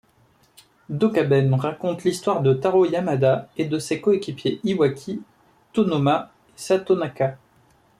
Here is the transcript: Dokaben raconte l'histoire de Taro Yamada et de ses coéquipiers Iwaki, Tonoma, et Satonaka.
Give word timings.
Dokaben 0.89 1.53
raconte 1.53 2.05
l'histoire 2.05 2.41
de 2.41 2.55
Taro 2.55 2.85
Yamada 2.87 3.47
et 3.57 3.65
de 3.65 3.77
ses 3.77 4.01
coéquipiers 4.01 4.59
Iwaki, 4.63 5.21
Tonoma, 5.73 6.31
et 6.47 6.53
Satonaka. 6.59 7.37